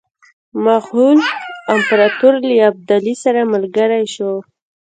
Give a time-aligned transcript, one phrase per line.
[0.63, 1.19] مغول
[1.75, 4.31] امپراطور له ابدالي سره ملګری شو.